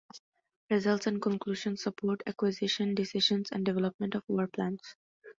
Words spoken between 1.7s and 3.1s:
support acquisition